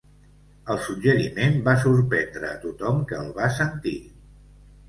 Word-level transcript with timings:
El 0.75 0.79
suggeriment 0.85 1.59
va 1.69 1.75
sorprendre 1.83 2.49
a 2.49 2.57
tothom 2.65 3.07
que 3.13 3.21
el 3.25 3.31
va 3.39 3.55
sentir. 3.63 3.97